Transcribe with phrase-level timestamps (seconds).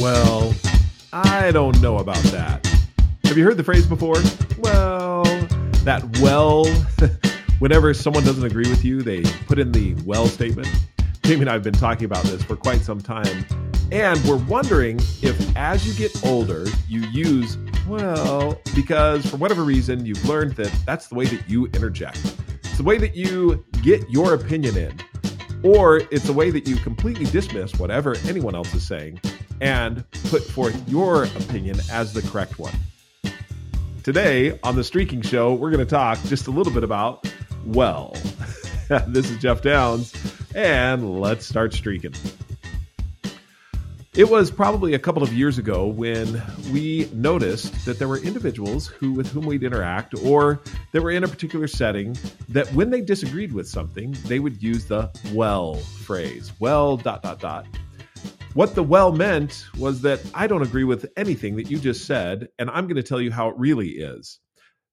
[0.00, 0.54] Well,
[1.12, 2.66] I don't know about that.
[3.24, 4.16] Have you heard the phrase before?
[4.58, 5.22] Well,
[5.84, 6.64] that well,
[7.58, 10.68] whenever someone doesn't agree with you, they put in the well statement.
[11.22, 13.44] Jamie and I have been talking about this for quite some time,
[13.92, 20.06] and we're wondering if as you get older, you use well because for whatever reason
[20.06, 22.34] you've learned that that's the way that you interject.
[22.64, 24.98] It's the way that you get your opinion in,
[25.62, 29.20] or it's the way that you completely dismiss whatever anyone else is saying
[29.62, 32.74] and put forth your opinion as the correct one.
[34.02, 37.32] Today on the Streaking Show, we're going to talk just a little bit about
[37.64, 38.16] well.
[39.06, 40.12] this is Jeff Downs,
[40.56, 42.12] and let's start streaking.
[44.14, 46.42] It was probably a couple of years ago when
[46.72, 51.22] we noticed that there were individuals who with whom we'd interact or that were in
[51.22, 56.52] a particular setting that when they disagreed with something, they would use the well phrase.
[56.58, 57.66] Well dot dot dot.
[58.54, 62.48] What the well meant was that I don't agree with anything that you just said,
[62.58, 64.40] and I'm going to tell you how it really is.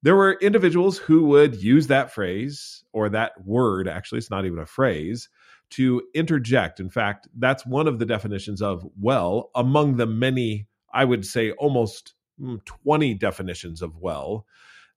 [0.01, 4.59] There were individuals who would use that phrase or that word, actually, it's not even
[4.59, 5.27] a phrase,
[5.71, 6.79] to interject.
[6.79, 11.51] In fact, that's one of the definitions of well among the many, I would say
[11.51, 14.45] almost mm, 20 definitions of well,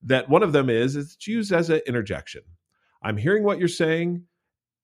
[0.05, 2.43] that one of them is it's used as an interjection.
[3.03, 4.23] I'm hearing what you're saying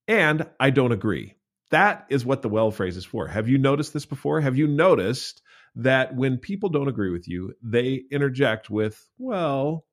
[0.09, 1.38] and I don't agree.
[1.71, 3.27] That is what the well phrase is for.
[3.27, 4.41] Have you noticed this before?
[4.41, 5.43] Have you noticed
[5.77, 9.85] that when people don't agree with you, they interject with, well,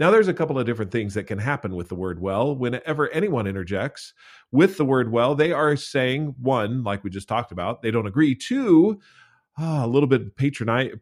[0.00, 2.56] now, there's a couple of different things that can happen with the word well.
[2.56, 4.14] Whenever anyone interjects
[4.50, 8.06] with the word well, they are saying, one, like we just talked about, they don't
[8.06, 8.34] agree.
[8.34, 8.98] Two,
[9.58, 10.94] oh, a little bit patroni-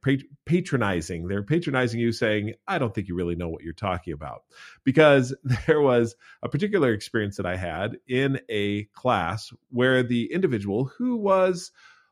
[0.46, 1.28] patronizing.
[1.28, 4.42] They're patronizing you, saying, I don't think you really know what you're talking about.
[4.84, 5.34] Because
[5.66, 11.16] there was a particular experience that I had in a class where the individual who
[11.16, 11.70] was,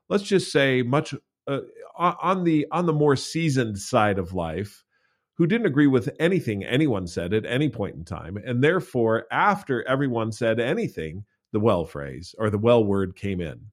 [0.08, 1.14] let's just say, much
[1.46, 1.60] uh,
[1.96, 4.84] on the on the more seasoned side of life
[5.34, 8.36] who didn't agree with anything anyone said at any point in time.
[8.36, 13.66] And therefore, after everyone said anything, the well phrase or the well word came in.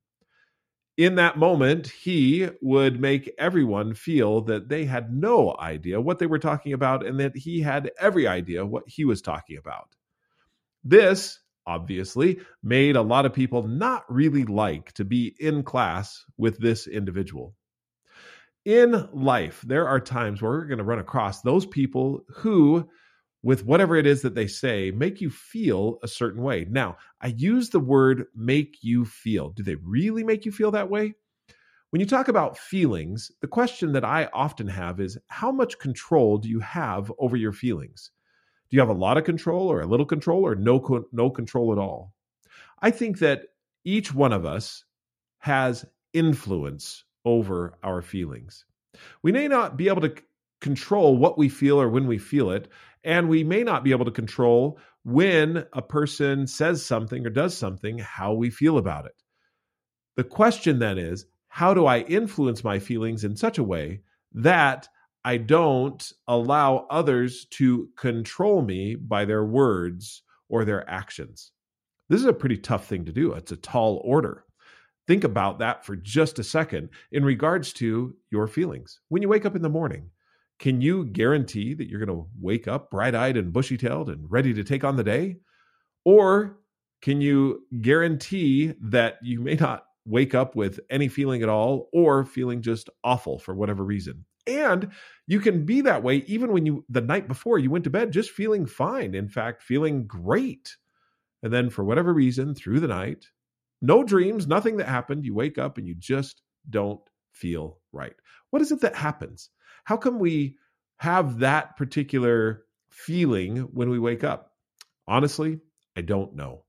[0.96, 6.28] In that moment, he would make everyone feel that they had no idea what they
[6.28, 9.96] were talking about and that he had every idea what he was talking about.
[10.84, 16.60] This obviously made a lot of people not really like to be in class with
[16.60, 17.56] this individual
[18.66, 22.88] in life, there are times where we're going to run across those people who,
[23.44, 26.66] with whatever it is that they say, make you feel a certain way.
[26.70, 29.50] Now, I use the word make you feel.
[29.50, 31.14] Do they really make you feel that way?
[31.90, 36.40] When you talk about feelings, the question that I often have is how much control
[36.40, 38.10] do you have over your feelings?
[38.70, 41.72] Do you have a lot of control or a little control or no no control
[41.72, 42.14] at all?
[42.82, 43.44] I think that
[43.84, 44.86] each one of us
[45.40, 48.66] has influence over our feelings.
[49.22, 50.16] We may not be able to
[50.62, 52.70] control what we feel or when we feel it,
[53.04, 57.56] and we may not be able to control when a person says something or does
[57.56, 59.16] something, how we feel about it.
[60.16, 64.02] The question then is how do I influence my feelings in such a way
[64.34, 64.88] that
[65.26, 71.52] I don't allow others to control me by their words or their actions?
[72.10, 73.34] This is a pretty tough thing to do.
[73.34, 74.46] It's a tall order.
[75.08, 79.02] Think about that for just a second in regards to your feelings.
[79.10, 80.10] When you wake up in the morning,
[80.64, 84.32] can you guarantee that you're going to wake up bright eyed and bushy tailed and
[84.32, 85.36] ready to take on the day?
[86.06, 86.58] Or
[87.02, 92.24] can you guarantee that you may not wake up with any feeling at all or
[92.24, 94.24] feeling just awful for whatever reason?
[94.48, 94.92] And
[95.28, 98.14] you can be that way even when you, the night before you went to bed,
[98.14, 99.16] just feeling fine.
[99.16, 100.78] In fact, feeling great.
[101.44, 103.26] And then for whatever reason, through the night,
[103.82, 105.26] no dreams, nothing that happened.
[105.26, 107.02] You wake up and you just don't
[107.34, 108.16] feel right.
[108.50, 109.50] What is it that happens?
[109.84, 110.58] How come we
[110.98, 114.52] have that particular feeling when we wake up?
[115.08, 115.60] Honestly,
[115.98, 116.64] I don't know.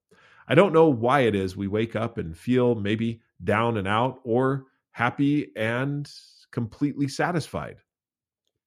[0.49, 4.21] I don't know why it is we wake up and feel maybe down and out
[4.25, 6.11] or happy and
[6.51, 7.77] completely satisfied.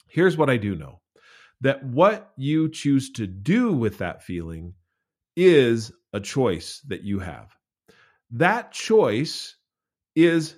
[0.07, 1.01] Here's what I do know
[1.61, 4.73] that what you choose to do with that feeling
[5.35, 7.55] is a choice that you have.
[8.31, 9.55] That choice
[10.15, 10.55] is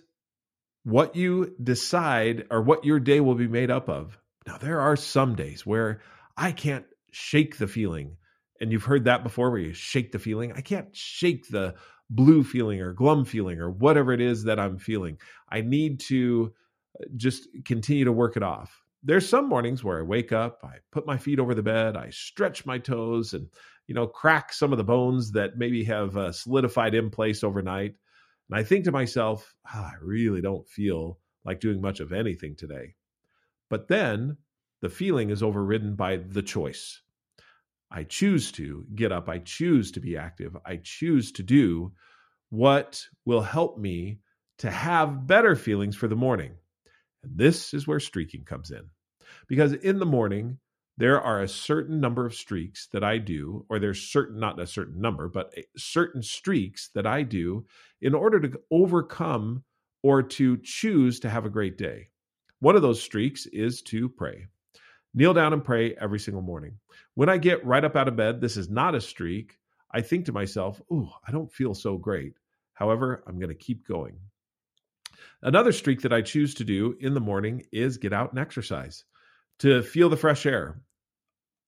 [0.83, 4.17] what you decide or what your day will be made up of.
[4.47, 6.01] Now, there are some days where
[6.37, 8.17] I can't shake the feeling.
[8.61, 10.51] And you've heard that before where you shake the feeling.
[10.53, 11.75] I can't shake the
[12.09, 15.17] blue feeling or glum feeling or whatever it is that I'm feeling.
[15.49, 16.53] I need to
[16.99, 18.83] uh, just continue to work it off.
[19.03, 22.09] There's some mornings where I wake up, I put my feet over the bed, I
[22.09, 23.47] stretch my toes, and
[23.87, 27.95] you know, crack some of the bones that maybe have uh, solidified in place overnight.
[28.49, 32.55] And I think to myself, oh, I really don't feel like doing much of anything
[32.55, 32.95] today.
[33.69, 34.37] But then
[34.81, 37.01] the feeling is overridden by the choice.
[37.91, 39.29] I choose to get up.
[39.29, 40.55] I choose to be active.
[40.65, 41.93] I choose to do
[42.49, 44.19] what will help me
[44.59, 46.51] to have better feelings for the morning.
[47.23, 48.83] And this is where streaking comes in.
[49.47, 50.57] Because in the morning,
[50.99, 54.67] there are a certain number of streaks that I do, or there's certain, not a
[54.67, 57.65] certain number, but certain streaks that I do
[58.01, 59.63] in order to overcome
[60.03, 62.09] or to choose to have a great day.
[62.59, 64.47] One of those streaks is to pray.
[65.13, 66.73] Kneel down and pray every single morning.
[67.13, 69.57] When I get right up out of bed, this is not a streak.
[69.89, 72.33] I think to myself, oh, I don't feel so great.
[72.73, 74.17] However, I'm going to keep going.
[75.41, 79.05] Another streak that I choose to do in the morning is get out and exercise
[79.59, 80.81] to feel the fresh air.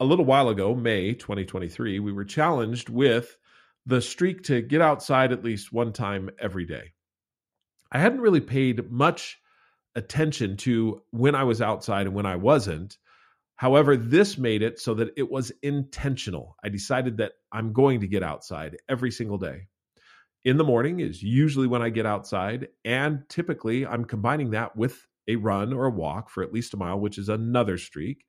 [0.01, 3.38] A little while ago, May 2023, we were challenged with
[3.86, 6.94] the streak to get outside at least one time every day.
[7.92, 9.38] I hadn't really paid much
[9.94, 12.98] attention to when I was outside and when I wasn't.
[13.57, 16.56] However, this made it so that it was intentional.
[16.63, 19.68] I decided that I'm going to get outside every single day.
[20.44, 25.06] In the morning is usually when I get outside, and typically I'm combining that with
[25.27, 28.25] a run or a walk for at least a mile, which is another streak.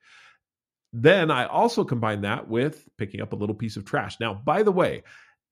[0.92, 4.20] Then I also combine that with picking up a little piece of trash.
[4.20, 5.02] Now, by the way,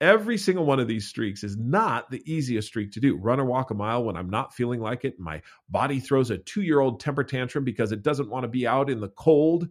[0.00, 3.19] Every single one of these streaks is not the easiest streak to do.
[3.19, 5.20] Run or walk a mile when I'm not feeling like it.
[5.20, 8.66] My body throws a two year old temper tantrum because it doesn't want to be
[8.66, 9.69] out in the cold.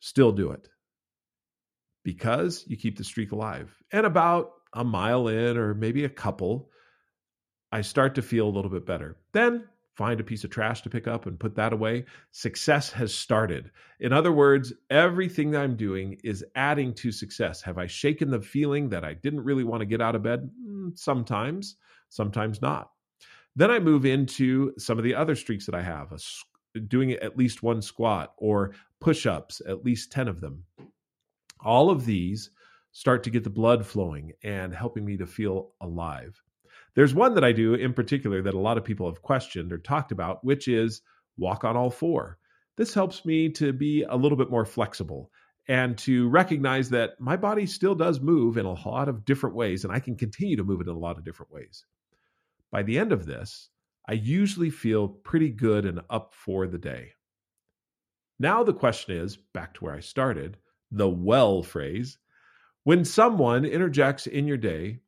[0.00, 0.68] Still do it
[2.04, 3.74] because you keep the streak alive.
[3.90, 6.70] And about a mile in, or maybe a couple,
[7.72, 9.16] I start to feel a little bit better.
[9.32, 9.64] Then
[9.96, 12.04] find a piece of trash to pick up and put that away.
[12.30, 13.70] Success has started.
[14.00, 17.62] In other words, everything that I'm doing is adding to success.
[17.62, 20.50] Have I shaken the feeling that I didn't really want to get out of bed?
[20.68, 21.76] Mm, sometimes,
[22.10, 22.90] sometimes not.
[23.56, 26.12] Then I move into some of the other streaks that I have,
[26.88, 30.62] doing at least one squat or push ups, at least 10 of them.
[31.64, 32.50] All of these
[32.92, 36.38] start to get the blood flowing and helping me to feel alive.
[36.94, 39.78] There's one that I do in particular that a lot of people have questioned or
[39.78, 41.02] talked about, which is
[41.36, 42.38] walk on all four.
[42.76, 45.30] This helps me to be a little bit more flexible
[45.68, 49.84] and to recognize that my body still does move in a lot of different ways,
[49.84, 51.84] and I can continue to move it in a lot of different ways.
[52.70, 53.68] By the end of this,
[54.08, 57.12] I usually feel pretty good and up for the day.
[58.38, 60.58] Now, the question is back to where I started
[60.90, 62.18] the well phrase.
[62.84, 65.00] When someone interjects in your day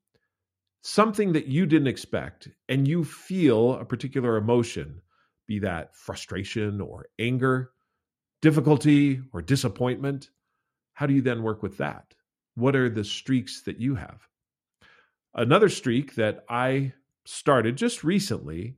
[0.83, 5.01] something that you didn't expect and you feel a particular emotion,
[5.47, 7.73] be that frustration or anger,
[8.43, 10.31] difficulty or disappointment,
[10.95, 12.15] how do you then work with that?
[12.55, 14.29] What are the streaks that you have?
[15.35, 16.93] Another streak that I
[17.25, 18.77] started just recently,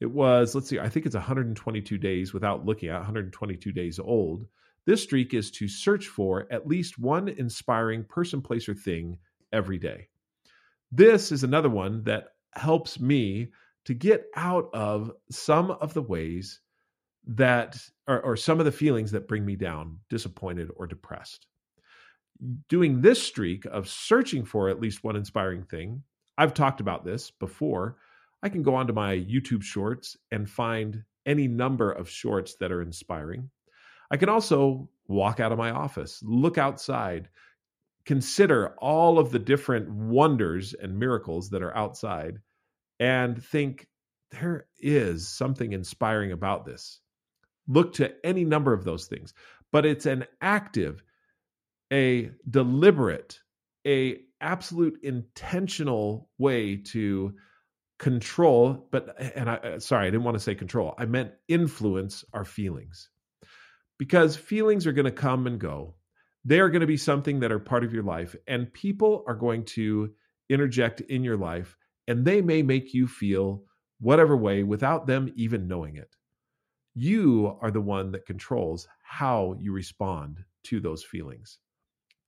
[0.00, 4.46] it was, let's see, I think it's 122 days without looking at 122 days old.
[4.86, 9.18] This streak is to search for at least one inspiring person, place, or thing
[9.52, 10.08] every day.
[10.92, 13.48] This is another one that helps me
[13.84, 16.60] to get out of some of the ways
[17.26, 17.78] that,
[18.08, 21.46] or, or some of the feelings that bring me down, disappointed or depressed.
[22.68, 26.02] Doing this streak of searching for at least one inspiring thing,
[26.38, 27.96] I've talked about this before.
[28.42, 32.82] I can go onto my YouTube shorts and find any number of shorts that are
[32.82, 33.50] inspiring.
[34.10, 37.28] I can also walk out of my office, look outside,
[38.04, 42.38] consider all of the different wonders and miracles that are outside
[42.98, 43.86] and think
[44.30, 47.00] there is something inspiring about this.
[47.68, 49.34] Look to any number of those things,
[49.72, 51.02] but it's an active,
[51.92, 53.38] a deliberate,
[53.86, 57.34] a absolute intentional way to
[57.98, 62.24] control but and i uh, sorry i didn't want to say control i meant influence
[62.32, 63.10] our feelings
[63.98, 65.94] because feelings are going to come and go
[66.44, 69.34] they are going to be something that are part of your life, and people are
[69.34, 70.12] going to
[70.48, 71.76] interject in your life,
[72.08, 73.64] and they may make you feel
[74.00, 76.16] whatever way without them even knowing it.
[76.94, 81.58] You are the one that controls how you respond to those feelings.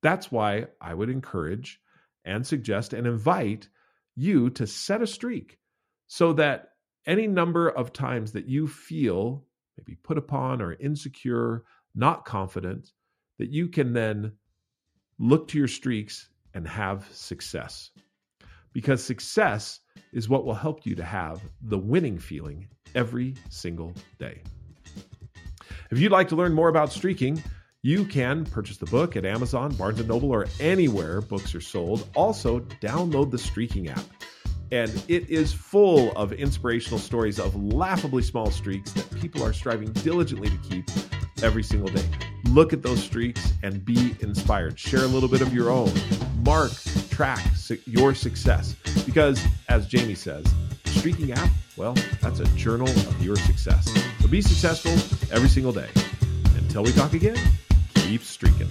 [0.03, 1.81] That's why I would encourage
[2.25, 3.69] and suggest and invite
[4.15, 5.59] you to set a streak
[6.07, 6.71] so that
[7.07, 9.45] any number of times that you feel
[9.77, 11.65] maybe put upon or insecure,
[11.95, 12.93] not confident,
[13.39, 14.33] that you can then
[15.19, 17.91] look to your streaks and have success.
[18.73, 19.81] Because success
[20.13, 24.43] is what will help you to have the winning feeling every single day.
[25.91, 27.43] If you'd like to learn more about streaking,
[27.83, 32.09] you can purchase the book at Amazon, Barnes & Noble, or anywhere books are sold.
[32.15, 34.05] Also, download the Streaking app.
[34.71, 39.93] And it is full of inspirational stories of laughably small streaks that people are striving
[39.93, 40.89] diligently to keep
[41.43, 42.09] every single day.
[42.53, 44.79] Look at those streaks and be inspired.
[44.79, 45.91] Share a little bit of your own.
[46.45, 46.71] Mark,
[47.09, 47.41] track
[47.87, 48.75] your success.
[49.07, 50.45] Because, as Jamie says,
[50.85, 53.91] streaking app, well, that's a journal of your success.
[54.21, 54.93] So be successful
[55.35, 55.89] every single day.
[56.59, 57.39] Until we talk again,
[57.95, 58.69] keep streaking.